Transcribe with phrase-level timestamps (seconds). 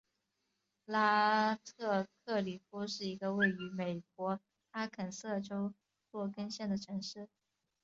[0.85, 4.39] 拉特克利夫是一个位于美国
[4.71, 5.75] 阿肯色州
[6.09, 7.29] 洛根县的城市。